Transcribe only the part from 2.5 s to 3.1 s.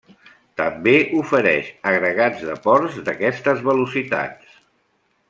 ports